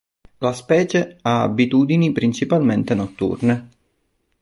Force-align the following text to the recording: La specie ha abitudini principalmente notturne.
La 0.39 0.51
specie 0.51 1.19
ha 1.21 1.43
abitudini 1.43 2.11
principalmente 2.11 2.95
notturne. 2.95 3.69